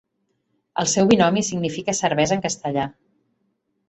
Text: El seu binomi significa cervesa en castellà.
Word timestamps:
El 0.83 0.87
seu 0.93 1.09
binomi 1.11 1.43
significa 1.49 1.95
cervesa 1.99 2.39
en 2.39 2.41
castellà. 2.47 2.87